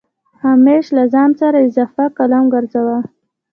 [0.45, 2.97] همېش له ځان سره اضافه قلم ګرځوه